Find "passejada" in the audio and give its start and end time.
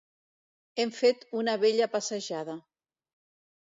1.99-2.61